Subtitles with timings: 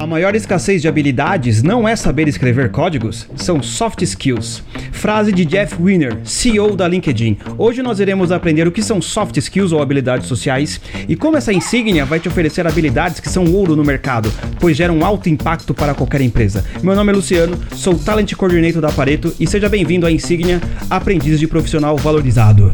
[0.00, 4.64] A maior escassez de habilidades não é saber escrever códigos, são soft skills.
[4.92, 7.36] Frase de Jeff Winner, CEO da LinkedIn.
[7.58, 11.52] Hoje nós iremos aprender o que são soft skills ou habilidades sociais e como essa
[11.52, 15.92] insígnia vai te oferecer habilidades que são ouro no mercado, pois geram alto impacto para
[15.92, 16.64] qualquer empresa.
[16.82, 21.38] Meu nome é Luciano, sou Talent Coordinator da Pareto e seja bem-vindo à Insígnia Aprendiz
[21.38, 22.72] de Profissional Valorizado.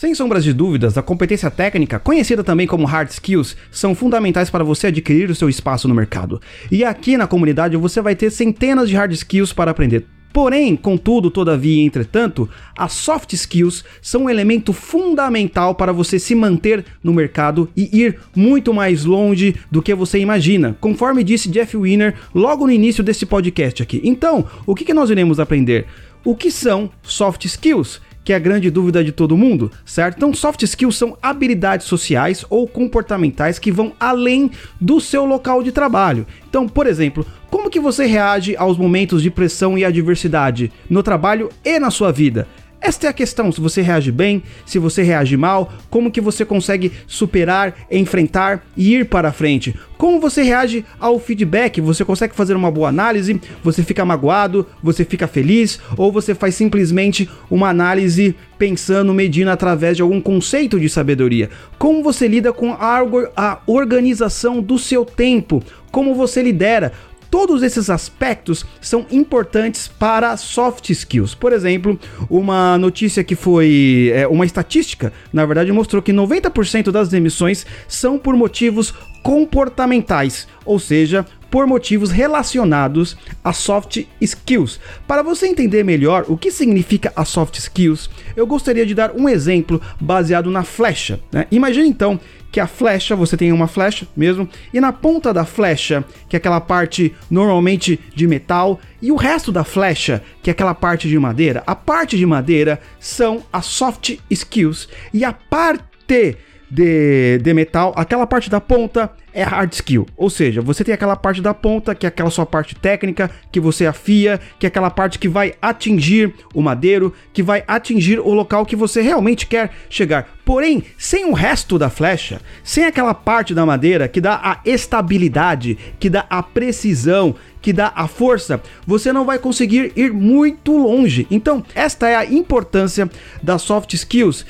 [0.00, 4.64] Sem sombras de dúvidas, a competência técnica, conhecida também como hard skills, são fundamentais para
[4.64, 6.40] você adquirir o seu espaço no mercado.
[6.70, 10.06] E aqui na comunidade você vai ter centenas de hard skills para aprender.
[10.32, 16.82] Porém, contudo, todavia entretanto, as soft skills são um elemento fundamental para você se manter
[17.04, 22.14] no mercado e ir muito mais longe do que você imagina, conforme disse Jeff Winner
[22.34, 24.00] logo no início desse podcast aqui.
[24.02, 25.84] Então, o que nós iremos aprender?
[26.24, 28.00] O que são soft skills?
[28.24, 30.16] Que é a grande dúvida de todo mundo, certo?
[30.16, 35.72] Então, soft skills são habilidades sociais ou comportamentais que vão além do seu local de
[35.72, 36.26] trabalho.
[36.48, 41.50] Então, por exemplo, como que você reage aos momentos de pressão e adversidade no trabalho
[41.64, 42.46] e na sua vida?
[42.80, 46.46] Esta é a questão, se você reage bem, se você reage mal, como que você
[46.46, 49.74] consegue superar, enfrentar e ir para frente.
[49.98, 51.78] Como você reage ao feedback?
[51.78, 53.38] Você consegue fazer uma boa análise?
[53.62, 54.66] Você fica magoado?
[54.82, 55.78] Você fica feliz?
[55.94, 61.50] Ou você faz simplesmente uma análise pensando, medindo através de algum conceito de sabedoria?
[61.78, 65.62] Como você lida com a, organização do seu tempo?
[65.92, 66.92] Como você lidera?
[67.30, 71.34] Todos esses aspectos são importantes para soft skills.
[71.34, 71.98] Por exemplo,
[72.28, 78.18] uma notícia que foi é, uma estatística, na verdade, mostrou que 90% das demissões são
[78.18, 78.92] por motivos
[79.22, 84.80] comportamentais, ou seja, por motivos relacionados a soft skills.
[85.06, 89.28] Para você entender melhor o que significa a soft skills, eu gostaria de dar um
[89.28, 91.18] exemplo baseado na flecha.
[91.32, 91.46] Né?
[91.50, 92.20] Imagine então
[92.50, 96.38] que a flecha, você tem uma flecha mesmo, e na ponta da flecha, que é
[96.38, 101.18] aquela parte normalmente de metal, e o resto da flecha, que é aquela parte de
[101.18, 106.36] madeira, a parte de madeira são as soft skills, e a parte
[106.70, 110.06] de, de metal, aquela parte da ponta é hard skill.
[110.16, 113.60] Ou seja, você tem aquela parte da ponta, que é aquela sua parte técnica, que
[113.60, 118.32] você afia, que é aquela parte que vai atingir o madeiro, que vai atingir o
[118.32, 120.28] local que você realmente quer chegar.
[120.44, 125.78] Porém, sem o resto da flecha, sem aquela parte da madeira que dá a estabilidade,
[125.98, 131.26] que dá a precisão, que dá a força, você não vai conseguir ir muito longe.
[131.30, 133.08] Então, esta é a importância
[133.42, 134.44] das soft skills.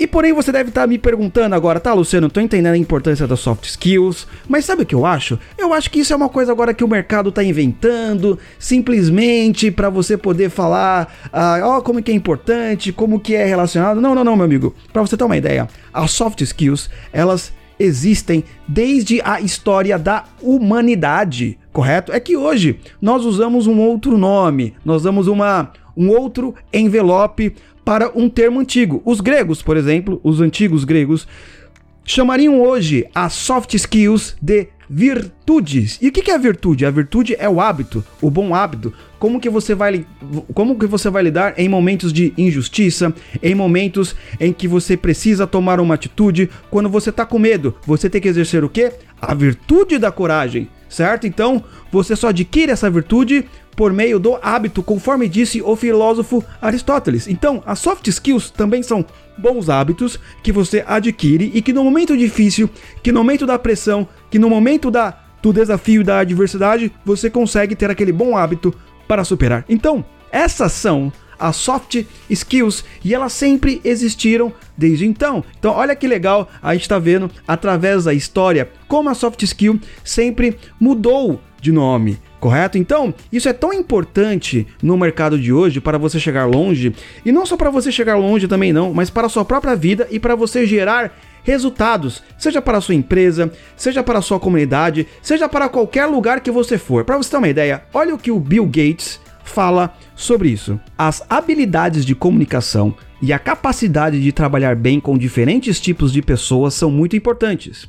[0.00, 3.26] E porém você deve estar tá me perguntando agora, tá, Luciano, tô entendendo a importância
[3.26, 5.38] das soft skills, mas sabe o que eu acho?
[5.58, 9.90] Eu acho que isso é uma coisa agora que o mercado tá inventando, simplesmente para
[9.90, 14.00] você poder falar, ah, ó, como que é importante, como que é relacionado.
[14.00, 14.74] Não, não, não, meu amigo.
[14.90, 21.58] Para você ter uma ideia, as soft skills, elas existem desde a história da humanidade,
[21.74, 22.10] correto?
[22.10, 28.10] É que hoje nós usamos um outro nome, nós usamos uma um outro envelope para
[28.14, 29.02] um termo antigo.
[29.04, 31.28] Os gregos, por exemplo, os antigos gregos,
[32.02, 35.98] chamariam hoje as soft skills de virtudes.
[36.00, 36.86] E o que é virtude?
[36.86, 38.92] A virtude é o hábito, o bom hábito.
[39.18, 40.06] Como que você vai,
[40.54, 45.46] como que você vai lidar em momentos de injustiça, em momentos em que você precisa
[45.46, 48.92] tomar uma atitude, quando você está com medo, você tem que exercer o quê?
[49.20, 51.26] A virtude da coragem, certo?
[51.26, 57.26] Então, você só adquire essa virtude por meio do hábito, conforme disse o filósofo Aristóteles.
[57.28, 59.02] Então, as soft skills também são
[59.38, 62.68] bons hábitos que você adquire e que no momento difícil,
[63.02, 67.74] que no momento da pressão, que no momento da, do desafio da adversidade, você consegue
[67.74, 68.74] ter aquele bom hábito
[69.08, 69.64] para superar.
[69.68, 75.42] Então, essas são as soft skills e elas sempre existiram desde então.
[75.58, 79.80] Então, olha que legal, a gente está vendo através da história como a soft skill
[80.04, 82.78] sempre mudou de nome correto?
[82.78, 86.92] Então, isso é tão importante no mercado de hoje para você chegar longe,
[87.24, 90.08] e não só para você chegar longe também não, mas para a sua própria vida
[90.10, 91.12] e para você gerar
[91.44, 96.40] resultados, seja para a sua empresa, seja para a sua comunidade, seja para qualquer lugar
[96.40, 97.04] que você for.
[97.04, 99.20] Para você ter uma ideia, olha o que o Bill Gates
[99.50, 100.78] fala sobre isso.
[100.96, 106.74] As habilidades de comunicação e a capacidade de trabalhar bem com diferentes tipos de pessoas
[106.74, 107.88] são muito importantes.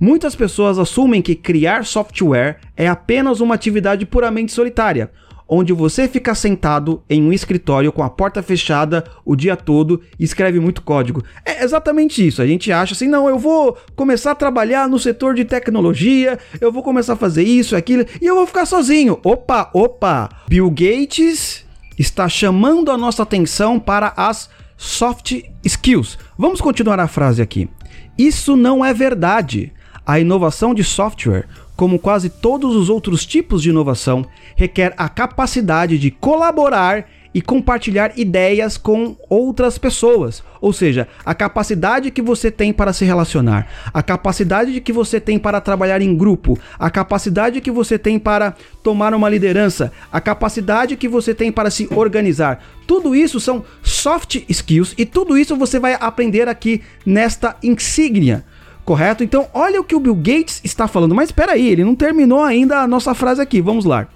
[0.00, 5.10] Muitas pessoas assumem que criar software é apenas uma atividade puramente solitária,
[5.48, 10.24] onde você fica sentado em um escritório com a porta fechada o dia todo e
[10.24, 11.24] escreve muito código.
[11.44, 12.42] É exatamente isso.
[12.42, 16.70] A gente acha assim, não, eu vou começar a trabalhar no setor de tecnologia, eu
[16.70, 19.18] vou começar a fazer isso, aquilo, e eu vou ficar sozinho.
[19.24, 20.28] Opa, opa!
[20.48, 21.64] Bill Gates
[21.98, 26.18] está chamando a nossa atenção para as soft skills.
[26.36, 27.68] Vamos continuar a frase aqui.
[28.16, 29.72] Isso não é verdade.
[30.06, 31.46] A inovação de software
[31.78, 34.26] como quase todos os outros tipos de inovação,
[34.56, 40.42] requer a capacidade de colaborar e compartilhar ideias com outras pessoas.
[40.60, 45.38] Ou seja, a capacidade que você tem para se relacionar, a capacidade que você tem
[45.38, 50.96] para trabalhar em grupo, a capacidade que você tem para tomar uma liderança, a capacidade
[50.96, 52.60] que você tem para se organizar.
[52.88, 58.44] Tudo isso são soft skills e tudo isso você vai aprender aqui nesta insígnia
[58.88, 59.22] correto?
[59.22, 61.14] Então, olha o que o Bill Gates está falando.
[61.14, 63.60] Mas espera aí, ele não terminou ainda a nossa frase aqui.
[63.60, 64.08] Vamos lá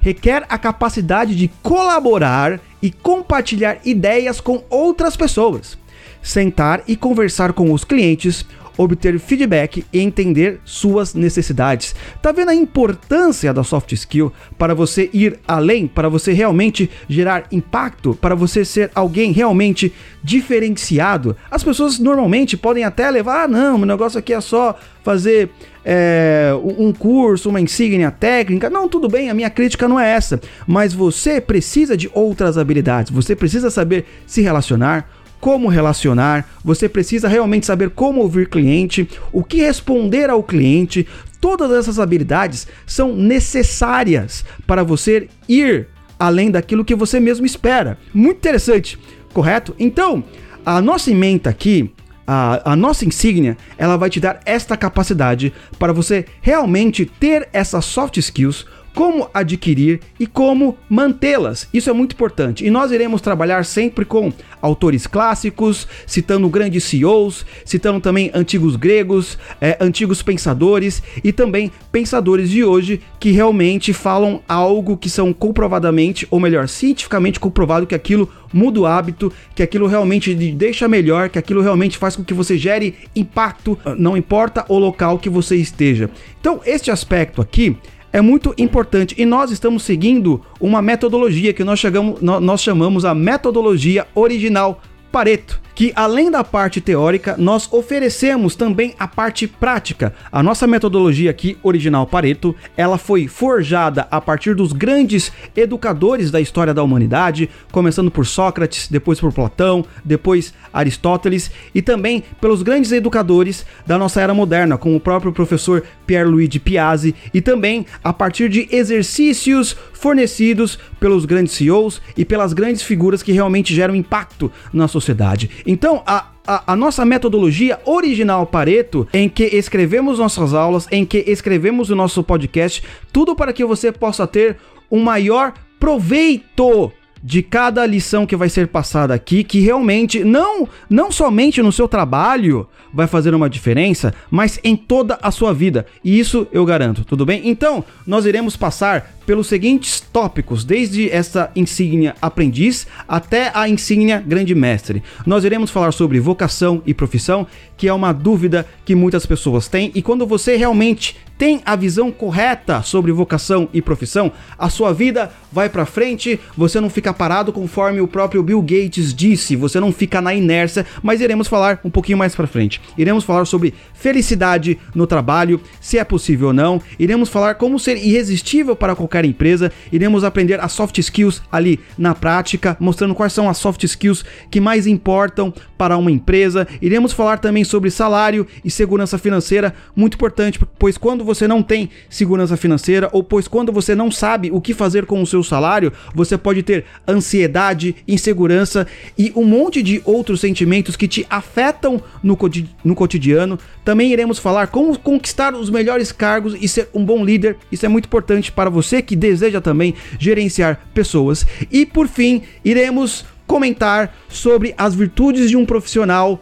[0.00, 5.76] requer a capacidade de colaborar e compartilhar ideias com outras pessoas,
[6.22, 8.46] sentar e conversar com os clientes,
[8.78, 11.94] obter feedback e entender suas necessidades.
[12.22, 17.46] Tá vendo a importância da soft skill para você ir além, para você realmente gerar
[17.52, 19.92] impacto, para você ser alguém realmente
[20.22, 21.36] diferenciado?
[21.50, 25.50] As pessoas normalmente podem até levar, ah, não, o negócio aqui é só fazer
[25.90, 28.68] é, um curso, uma insígnia técnica.
[28.68, 30.38] Não, tudo bem, a minha crítica não é essa.
[30.66, 33.10] Mas você precisa de outras habilidades.
[33.10, 35.08] Você precisa saber se relacionar,
[35.40, 41.06] como relacionar, você precisa realmente saber como ouvir cliente, o que responder ao cliente.
[41.40, 45.86] Todas essas habilidades são necessárias para você ir
[46.18, 47.96] além daquilo que você mesmo espera.
[48.12, 48.98] Muito interessante,
[49.32, 49.74] correto?
[49.78, 50.24] Então,
[50.66, 51.92] a nossa emenda aqui,
[52.26, 57.84] a, a, nossa insígnia, ela vai te dar esta capacidade para você realmente ter essas
[57.84, 61.68] soft skills como adquirir e como mantê-las.
[61.72, 62.64] Isso é muito importante.
[62.64, 69.38] E nós iremos trabalhar sempre com autores clássicos, citando grandes CEOs, citando também antigos gregos,
[69.60, 76.26] é, antigos pensadores e também pensadores de hoje que realmente falam algo que são comprovadamente,
[76.30, 81.38] ou melhor, cientificamente comprovado que aquilo muda o hábito, que aquilo realmente deixa melhor, que
[81.38, 86.10] aquilo realmente faz com que você gere impacto, não importa o local que você esteja.
[86.40, 87.76] Então, este aspecto aqui
[88.12, 89.14] é muito importante.
[89.18, 95.60] E nós estamos seguindo uma metodologia que nós, chegamos, nós chamamos a metodologia original Pareto
[95.78, 100.12] que além da parte teórica, nós oferecemos também a parte prática.
[100.32, 106.40] A nossa metodologia aqui, original Pareto, ela foi forjada a partir dos grandes educadores da
[106.40, 112.90] história da humanidade, começando por Sócrates, depois por Platão, depois Aristóteles e também pelos grandes
[112.90, 118.48] educadores da nossa era moderna, como o próprio professor Pierre-Louis Piazzi e também a partir
[118.48, 124.88] de exercícios fornecidos pelos grandes CEOs e pelas grandes figuras que realmente geram impacto na
[124.88, 125.48] sociedade.
[125.70, 131.18] Então, a, a, a, nossa metodologia original Pareto, em que escrevemos nossas aulas, em que
[131.26, 132.82] escrevemos o nosso podcast,
[133.12, 134.56] tudo para que você possa ter
[134.90, 136.90] um maior proveito
[137.22, 141.88] de cada lição que vai ser passada aqui, que realmente não não somente no seu
[141.88, 145.86] trabalho vai fazer uma diferença, mas em toda a sua vida.
[146.02, 147.42] E isso eu garanto, tudo bem?
[147.44, 154.54] Então, nós iremos passar pelos seguintes tópicos, desde essa insígnia aprendiz até a insígnia grande
[154.54, 155.02] mestre.
[155.26, 159.92] Nós iremos falar sobre vocação e profissão, que é uma dúvida que muitas pessoas têm,
[159.94, 165.30] e quando você realmente tem a visão correta sobre vocação e profissão, a sua vida
[165.52, 169.92] vai para frente, você não fica parado conforme o próprio Bill Gates disse, você não
[169.92, 172.80] fica na inércia, mas iremos falar um pouquinho mais para frente.
[172.98, 177.96] Iremos falar sobre felicidade no trabalho, se é possível ou não, iremos falar como ser
[177.96, 179.70] irresistível para qualquer empresa.
[179.92, 184.60] Iremos aprender as soft skills ali na prática, mostrando quais são as soft skills que
[184.60, 186.66] mais importam para uma empresa.
[186.82, 191.90] Iremos falar também sobre salário e segurança financeira, muito importante, pois quando você não tem
[192.08, 195.92] segurança financeira ou pois quando você não sabe o que fazer com o seu salário,
[196.14, 202.36] você pode ter ansiedade, insegurança e um monte de outros sentimentos que te afetam no,
[202.82, 203.58] no cotidiano.
[203.84, 207.58] Também iremos falar como conquistar os melhores cargos e ser um bom líder.
[207.70, 211.46] Isso é muito importante para você que deseja também gerenciar pessoas.
[211.70, 216.40] E por fim, iremos comentar sobre as virtudes de um profissional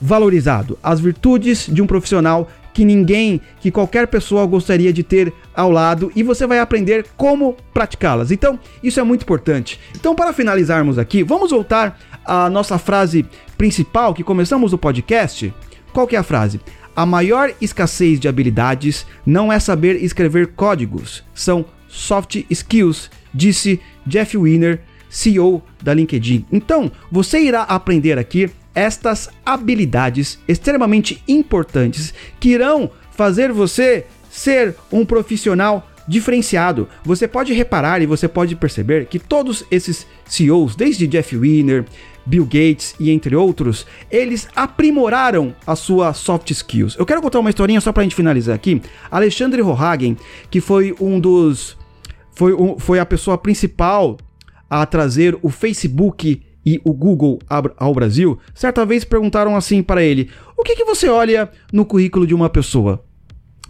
[0.00, 5.68] valorizado, as virtudes de um profissional que ninguém, que qualquer pessoa gostaria de ter ao
[5.68, 8.30] lado e você vai aprender como praticá-las.
[8.30, 9.80] Então, isso é muito importante.
[9.96, 15.52] Então, para finalizarmos aqui, vamos voltar à nossa frase principal que começamos o podcast.
[15.92, 16.60] Qual que é a frase?
[16.94, 24.38] A maior escassez de habilidades não é saber escrever códigos, são soft skills, disse Jeff
[24.38, 26.46] Weiner, CEO da LinkedIn.
[26.52, 35.04] Então, você irá aprender aqui estas habilidades extremamente importantes que irão fazer você ser um
[35.04, 36.88] profissional diferenciado.
[37.04, 41.84] Você pode reparar e você pode perceber que todos esses CEOs, desde Jeff Weiner,
[42.24, 46.96] Bill Gates e entre outros, eles aprimoraram a sua soft skills.
[46.96, 48.80] Eu quero contar uma historinha só pra gente finalizar aqui.
[49.10, 50.16] Alexandre Rohagen,
[50.50, 51.76] que foi um dos
[52.30, 54.16] foi, um, foi a pessoa principal
[54.70, 57.38] a trazer o Facebook e o Google
[57.78, 62.26] ao Brasil, certa vez perguntaram assim para ele: O que, que você olha no currículo
[62.26, 63.02] de uma pessoa?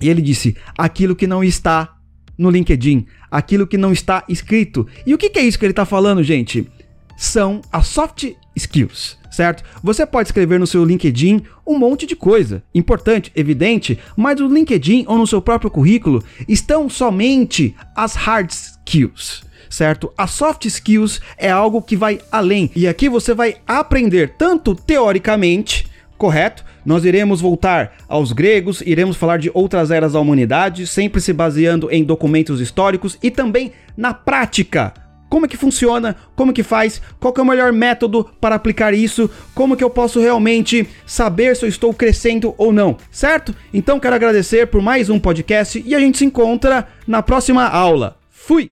[0.01, 1.97] E ele disse: Aquilo que não está
[2.37, 4.85] no LinkedIn, aquilo que não está escrito.
[5.07, 6.69] E o que, que é isso que ele está falando, gente?
[7.17, 9.63] São as soft skills certo?
[9.85, 15.05] Você pode escrever no seu LinkedIn um monte de coisa, importante, evidente, mas no LinkedIn
[15.07, 20.13] ou no seu próprio currículo estão somente as hard skills certo?
[20.17, 22.71] As soft skills é algo que vai além.
[22.75, 26.65] E aqui você vai aprender tanto teoricamente, correto?
[26.85, 31.91] Nós iremos voltar aos gregos, iremos falar de outras eras da humanidade, sempre se baseando
[31.91, 34.95] em documentos históricos e também na prática.
[35.29, 36.17] Como é que funciona?
[36.35, 37.03] Como que faz?
[37.21, 39.31] Qual que é o melhor método para aplicar isso?
[39.55, 43.55] Como que eu posso realmente saber se eu estou crescendo ou não, certo?
[43.73, 48.17] Então quero agradecer por mais um podcast e a gente se encontra na próxima aula.
[48.31, 48.67] Fui!